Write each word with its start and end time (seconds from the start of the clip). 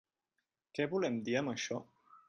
Què 0.79 0.87
volem 0.95 1.21
dir 1.29 1.37
amb 1.43 1.57
això? 1.57 1.81